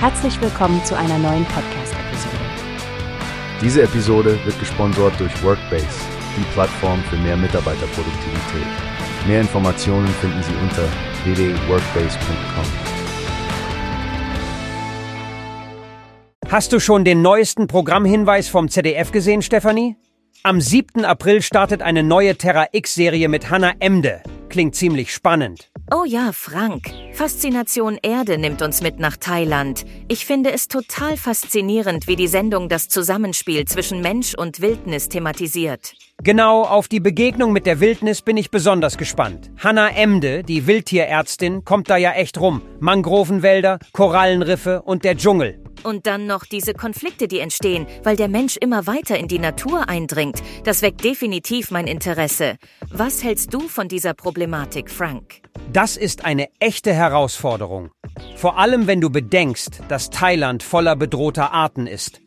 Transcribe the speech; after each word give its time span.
Herzlich 0.00 0.40
willkommen 0.40 0.84
zu 0.84 0.96
einer 0.96 1.18
neuen 1.18 1.44
Podcast-Episode. 1.46 2.36
Diese 3.60 3.82
Episode 3.82 4.38
wird 4.44 4.56
gesponsert 4.60 5.18
durch 5.18 5.42
Workbase, 5.42 5.88
die 6.36 6.44
Plattform 6.52 7.02
für 7.10 7.16
mehr 7.16 7.36
Mitarbeiterproduktivität. 7.36 8.66
Mehr 9.26 9.40
Informationen 9.40 10.06
finden 10.06 10.40
Sie 10.44 10.54
unter 10.62 10.84
www.workbase.com. 11.24 12.64
Hast 16.48 16.72
du 16.72 16.78
schon 16.78 17.04
den 17.04 17.20
neuesten 17.20 17.66
Programmhinweis 17.66 18.48
vom 18.48 18.68
ZDF 18.68 19.10
gesehen, 19.10 19.42
Stefanie? 19.42 19.96
Am 20.44 20.60
7. 20.60 21.04
April 21.04 21.42
startet 21.42 21.82
eine 21.82 22.04
neue 22.04 22.36
Terra 22.36 22.68
X-Serie 22.70 23.28
mit 23.28 23.50
Hannah 23.50 23.74
Emde. 23.80 24.22
Klingt 24.48 24.74
ziemlich 24.74 25.12
spannend. 25.12 25.70
Oh 25.90 26.04
ja, 26.04 26.32
Frank. 26.32 26.90
Faszination 27.12 27.98
Erde 28.02 28.38
nimmt 28.38 28.62
uns 28.62 28.82
mit 28.82 28.98
nach 28.98 29.16
Thailand. 29.16 29.84
Ich 30.08 30.26
finde 30.26 30.52
es 30.52 30.68
total 30.68 31.16
faszinierend, 31.16 32.06
wie 32.08 32.16
die 32.16 32.28
Sendung 32.28 32.68
das 32.68 32.88
Zusammenspiel 32.88 33.64
zwischen 33.66 34.00
Mensch 34.00 34.34
und 34.34 34.60
Wildnis 34.60 35.08
thematisiert. 35.08 35.94
Genau 36.22 36.62
auf 36.62 36.88
die 36.88 37.00
Begegnung 37.00 37.52
mit 37.52 37.64
der 37.64 37.80
Wildnis 37.80 38.22
bin 38.22 38.36
ich 38.36 38.50
besonders 38.50 38.98
gespannt. 38.98 39.50
Hannah 39.58 39.90
Emde, 39.90 40.42
die 40.42 40.66
Wildtierärztin, 40.66 41.64
kommt 41.64 41.88
da 41.90 41.96
ja 41.96 42.12
echt 42.12 42.40
rum. 42.40 42.62
Mangrovenwälder, 42.80 43.78
Korallenriffe 43.92 44.82
und 44.82 45.04
der 45.04 45.16
Dschungel. 45.16 45.62
Und 45.82 46.06
dann 46.06 46.26
noch 46.26 46.44
diese 46.44 46.74
Konflikte, 46.74 47.28
die 47.28 47.40
entstehen, 47.40 47.86
weil 48.02 48.16
der 48.16 48.28
Mensch 48.28 48.56
immer 48.56 48.86
weiter 48.86 49.18
in 49.18 49.28
die 49.28 49.38
Natur 49.38 49.88
eindringt. 49.88 50.42
Das 50.64 50.82
weckt 50.82 51.04
definitiv 51.04 51.70
mein 51.70 51.86
Interesse. 51.86 52.56
Was 52.90 53.22
hältst 53.22 53.54
du 53.54 53.60
von 53.60 53.88
dieser 53.88 54.14
Problematik, 54.14 54.90
Frank? 54.90 55.42
Das 55.72 55.96
ist 55.96 56.24
eine 56.24 56.48
echte 56.60 56.92
Herausforderung. 56.92 57.90
Vor 58.36 58.58
allem, 58.58 58.86
wenn 58.86 59.00
du 59.00 59.10
bedenkst, 59.10 59.80
dass 59.88 60.10
Thailand 60.10 60.62
voller 60.62 60.96
bedrohter 60.96 61.52
Arten 61.52 61.86
ist. 61.86 62.20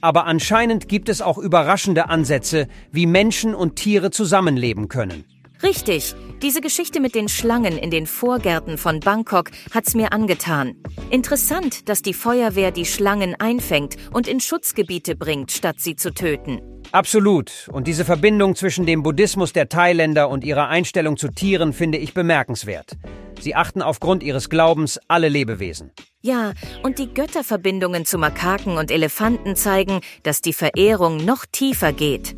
Aber 0.00 0.26
anscheinend 0.26 0.88
gibt 0.88 1.08
es 1.08 1.22
auch 1.22 1.38
überraschende 1.38 2.08
Ansätze, 2.08 2.68
wie 2.92 3.06
Menschen 3.06 3.54
und 3.54 3.76
Tiere 3.76 4.10
zusammenleben 4.10 4.88
können. 4.88 5.24
Richtig. 5.62 6.14
Diese 6.42 6.60
Geschichte 6.60 7.00
mit 7.00 7.14
den 7.14 7.28
Schlangen 7.28 7.78
in 7.78 7.90
den 7.90 8.06
Vorgärten 8.06 8.76
von 8.76 9.00
Bangkok 9.00 9.50
hat's 9.72 9.94
mir 9.94 10.12
angetan. 10.12 10.76
Interessant, 11.10 11.88
dass 11.88 12.02
die 12.02 12.12
Feuerwehr 12.12 12.70
die 12.70 12.84
Schlangen 12.84 13.34
einfängt 13.38 13.96
und 14.12 14.28
in 14.28 14.40
Schutzgebiete 14.40 15.16
bringt, 15.16 15.52
statt 15.52 15.76
sie 15.78 15.96
zu 15.96 16.12
töten. 16.12 16.60
Absolut. 16.92 17.68
Und 17.72 17.86
diese 17.86 18.04
Verbindung 18.04 18.54
zwischen 18.56 18.86
dem 18.86 19.02
Buddhismus 19.02 19.52
der 19.52 19.68
Thailänder 19.68 20.28
und 20.28 20.44
ihrer 20.44 20.68
Einstellung 20.68 21.16
zu 21.16 21.28
Tieren 21.28 21.72
finde 21.72 21.98
ich 21.98 22.14
bemerkenswert. 22.14 22.96
Sie 23.40 23.54
achten 23.54 23.82
aufgrund 23.82 24.22
ihres 24.22 24.48
Glaubens 24.48 25.00
alle 25.08 25.28
Lebewesen. 25.28 25.90
Ja, 26.22 26.52
und 26.82 26.98
die 26.98 27.12
Götterverbindungen 27.12 28.04
zu 28.06 28.16
Makaken 28.16 28.78
und 28.78 28.90
Elefanten 28.90 29.56
zeigen, 29.56 30.00
dass 30.22 30.40
die 30.40 30.52
Verehrung 30.52 31.24
noch 31.24 31.44
tiefer 31.50 31.92
geht. 31.92 32.36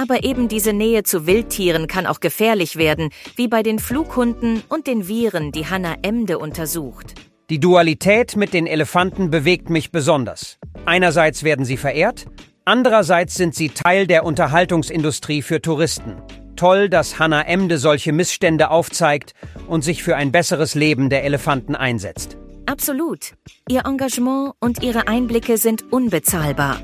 Aber 0.00 0.22
eben 0.22 0.46
diese 0.46 0.72
Nähe 0.72 1.02
zu 1.02 1.26
Wildtieren 1.26 1.88
kann 1.88 2.06
auch 2.06 2.20
gefährlich 2.20 2.76
werden, 2.76 3.10
wie 3.34 3.48
bei 3.48 3.64
den 3.64 3.80
Flughunden 3.80 4.62
und 4.68 4.86
den 4.86 5.08
Viren, 5.08 5.50
die 5.50 5.66
Hannah 5.66 5.96
Emde 6.02 6.38
untersucht. 6.38 7.14
Die 7.50 7.58
Dualität 7.58 8.36
mit 8.36 8.54
den 8.54 8.68
Elefanten 8.68 9.30
bewegt 9.30 9.70
mich 9.70 9.90
besonders. 9.90 10.58
Einerseits 10.86 11.42
werden 11.42 11.64
sie 11.64 11.76
verehrt, 11.76 12.26
andererseits 12.64 13.34
sind 13.34 13.56
sie 13.56 13.70
Teil 13.70 14.06
der 14.06 14.24
Unterhaltungsindustrie 14.24 15.42
für 15.42 15.60
Touristen. 15.60 16.22
Toll, 16.54 16.88
dass 16.88 17.18
Hannah 17.18 17.46
Emde 17.46 17.78
solche 17.78 18.12
Missstände 18.12 18.70
aufzeigt 18.70 19.34
und 19.66 19.82
sich 19.82 20.04
für 20.04 20.14
ein 20.14 20.30
besseres 20.30 20.76
Leben 20.76 21.10
der 21.10 21.24
Elefanten 21.24 21.74
einsetzt. 21.74 22.36
Absolut. 22.66 23.32
Ihr 23.68 23.86
Engagement 23.86 24.52
und 24.60 24.82
ihre 24.82 25.08
Einblicke 25.08 25.56
sind 25.56 25.90
unbezahlbar. 25.90 26.80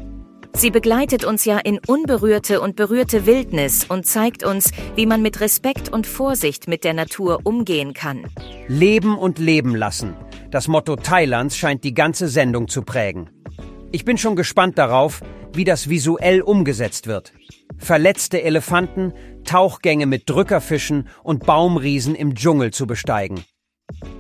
Sie 0.57 0.71
begleitet 0.71 1.25
uns 1.25 1.45
ja 1.45 1.59
in 1.59 1.81
unberührte 1.85 2.61
und 2.61 2.77
berührte 2.77 3.27
Wildnis 3.27 3.85
und 3.85 4.07
zeigt 4.07 4.45
uns, 4.45 4.71
wie 4.95 5.05
man 5.05 5.21
mit 5.21 5.41
Respekt 5.41 5.89
und 5.93 6.07
Vorsicht 6.07 6.69
mit 6.69 6.85
der 6.85 6.95
Natur 6.95 7.41
umgehen 7.43 7.93
kann. 7.93 8.27
Leben 8.69 9.19
und 9.19 9.41
leben 9.41 9.75
lassen. 9.75 10.15
Das 10.53 10.69
Motto 10.69 10.95
Thailands 10.95 11.57
scheint 11.57 11.83
die 11.83 11.93
ganze 11.93 12.29
Sendung 12.29 12.69
zu 12.69 12.83
prägen. 12.83 13.31
Ich 13.91 14.05
bin 14.05 14.17
schon 14.17 14.37
gespannt 14.37 14.79
darauf, 14.79 15.23
wie 15.53 15.65
das 15.65 15.89
visuell 15.89 16.41
umgesetzt 16.41 17.09
wird. 17.09 17.33
Verletzte 17.77 18.41
Elefanten, 18.43 19.13
Tauchgänge 19.45 20.07
mit 20.07 20.31
Drückerfischen 20.31 21.09
und 21.25 21.45
Baumriesen 21.45 22.15
im 22.15 22.37
Dschungel 22.37 22.73
zu 22.73 22.87
besteigen. 22.87 23.45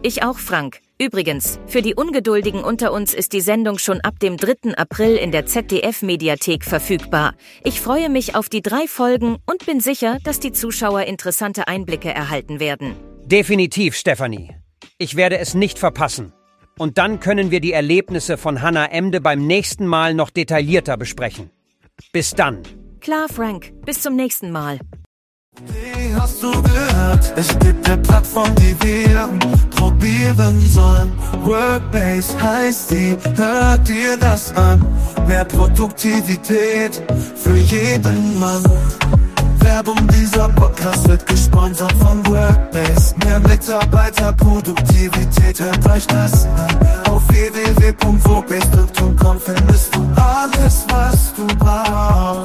Ich 0.02 0.24
auch, 0.24 0.38
Frank. 0.38 0.80
Übrigens, 0.96 1.58
für 1.66 1.82
die 1.82 1.94
Ungeduldigen 1.94 2.62
unter 2.62 2.92
uns 2.92 3.14
ist 3.14 3.32
die 3.32 3.40
Sendung 3.40 3.78
schon 3.78 4.00
ab 4.02 4.20
dem 4.20 4.36
3. 4.36 4.76
April 4.76 5.16
in 5.16 5.32
der 5.32 5.44
ZDF-Mediathek 5.44 6.64
verfügbar. 6.64 7.34
Ich 7.64 7.80
freue 7.80 8.08
mich 8.08 8.36
auf 8.36 8.48
die 8.48 8.62
drei 8.62 8.86
Folgen 8.86 9.38
und 9.44 9.66
bin 9.66 9.80
sicher, 9.80 10.18
dass 10.22 10.38
die 10.38 10.52
Zuschauer 10.52 11.02
interessante 11.02 11.66
Einblicke 11.66 12.14
erhalten 12.14 12.60
werden. 12.60 12.94
Definitiv, 13.26 13.96
Stefanie. 13.96 14.54
Ich 14.96 15.16
werde 15.16 15.38
es 15.38 15.54
nicht 15.54 15.80
verpassen. 15.80 16.32
Und 16.78 16.96
dann 16.96 17.18
können 17.18 17.50
wir 17.50 17.60
die 17.60 17.72
Erlebnisse 17.72 18.36
von 18.36 18.62
Hannah 18.62 18.86
Emde 18.86 19.20
beim 19.20 19.44
nächsten 19.44 19.86
Mal 19.86 20.14
noch 20.14 20.30
detaillierter 20.30 20.96
besprechen. 20.96 21.50
Bis 22.12 22.34
dann. 22.34 22.62
Klar, 23.00 23.26
Frank. 23.28 23.72
Bis 23.84 24.00
zum 24.00 24.14
nächsten 24.14 24.52
Mal. 24.52 24.78
Wie 25.66 26.14
hast 26.14 26.40
du 26.40 26.50
gehört? 26.50 27.32
Es 27.36 27.48
gibt 27.58 27.88
eine 27.88 28.00
Plattform, 28.00 28.54
die 28.56 28.76
wir 28.82 29.28
probieren 30.04 30.60
sollen. 30.68 31.12
Workbase 31.44 32.34
heißt 32.42 32.90
die, 32.90 33.16
hört 33.36 33.88
dir 33.88 34.18
das 34.18 34.54
an. 34.54 34.84
Mehr 35.26 35.46
Produktivität 35.46 37.02
für 37.36 37.56
jeden 37.56 38.38
Mann. 38.38 38.62
Werbung 39.60 40.06
dieser 40.08 40.50
Podcast 40.50 41.08
wird 41.08 41.26
gesponsert 41.26 41.94
von 41.94 42.26
Workbase. 42.26 43.14
Mehr 43.24 43.40
Mitarbeiterproduktivität, 43.40 45.58
hört 45.60 45.90
euch 45.90 46.06
das 46.06 46.44
an. 46.44 46.68
Auf 47.10 47.26
www.workbase.com 47.28 49.40
findest 49.40 49.94
du 49.94 50.06
alles, 50.16 50.84
was 50.88 51.32
du 51.34 51.46
brauchst. 51.58 52.43